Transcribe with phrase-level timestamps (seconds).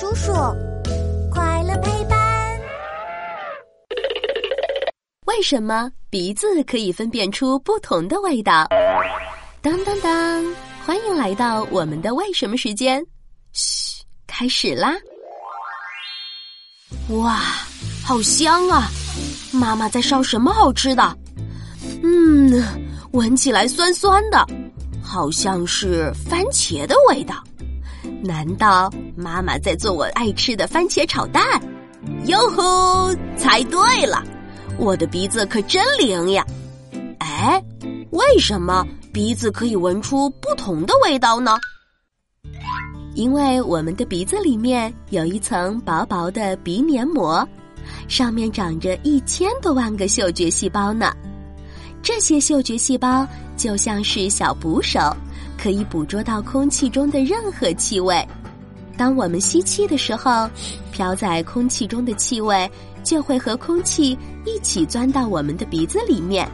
[0.00, 0.32] 叔叔，
[1.30, 2.18] 快乐陪伴。
[5.26, 8.66] 为什么鼻子可以分辨出不同的味道？
[9.62, 10.44] 当当当！
[10.84, 13.00] 欢迎来到我们的为什么时间。
[13.52, 14.96] 嘘，开始啦！
[17.10, 17.38] 哇，
[18.04, 18.88] 好香啊！
[19.52, 21.16] 妈妈在烧什么好吃的？
[22.02, 22.60] 嗯，
[23.12, 24.44] 闻起来酸酸的，
[25.00, 27.36] 好像是番茄的味道。
[28.22, 31.42] 难道妈妈在做我爱吃的番茄炒蛋？
[32.26, 34.22] 哟吼，猜对了，
[34.78, 36.44] 我的鼻子可真灵呀！
[37.18, 37.62] 哎，
[38.10, 41.58] 为什么鼻子可以闻出不同的味道呢？
[43.14, 47.46] 因为我们的鼻子里面有一层薄薄的鼻黏膜，
[48.08, 51.14] 上面长着一千多万个嗅觉细胞呢。
[52.02, 53.26] 这些嗅觉细胞
[53.56, 55.00] 就像是小捕手，
[55.58, 58.26] 可以捕捉到空气中的任何气味。
[58.96, 60.48] 当我们吸气的时候，
[60.92, 62.70] 飘在空气中的气味
[63.02, 66.48] 就会和空气一起钻到我们的鼻子里面。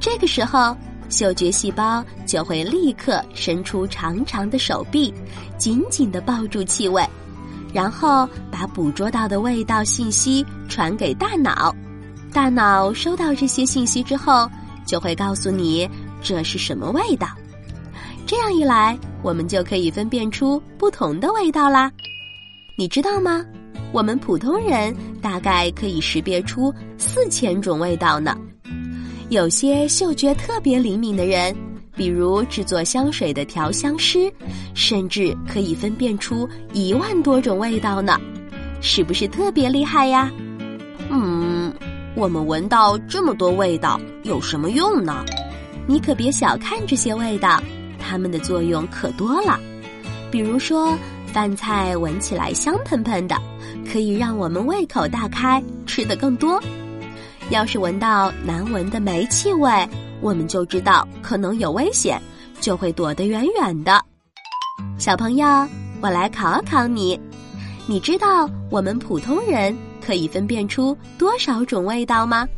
[0.00, 0.74] 这个时候，
[1.10, 5.12] 嗅觉细胞就会立刻伸出长长的手臂，
[5.58, 7.06] 紧紧地抱住气味，
[7.72, 11.74] 然后把捕捉到的味道信息传给大脑。
[12.32, 14.50] 大脑收到这些信息之后，
[14.86, 15.86] 就会告诉你
[16.22, 17.28] 这是什么味道。
[18.26, 21.90] 这样一来，我们就可以分辨出不同的味道啦。
[22.76, 23.44] 你知道吗？
[23.92, 28.36] 我们普通人大概可以识别出四千种味道呢。
[29.28, 31.54] 有些嗅觉特别灵敏的人，
[31.94, 34.32] 比如制作香水的调香师，
[34.74, 38.18] 甚至可以分辨出一万多种味道呢。
[38.80, 40.30] 是不是特别厉害呀？
[41.10, 41.72] 嗯。
[42.14, 45.24] 我们闻到这么多味道有什么用呢？
[45.86, 47.58] 你可别小看这些味道，
[48.02, 49.58] 它们的作用可多了。
[50.30, 50.98] 比如说，
[51.32, 53.40] 饭菜闻起来香喷喷的，
[53.90, 56.60] 可以让我们胃口大开，吃得更多。
[57.50, 59.70] 要是闻到难闻的煤气味，
[60.20, 62.20] 我们就知道可能有危险，
[62.60, 64.02] 就会躲得远远的。
[64.98, 65.46] 小朋友，
[66.00, 67.18] 我来考考你，
[67.86, 69.76] 你知道我们普通人？
[70.04, 72.48] 可以分辨出多少种味道吗？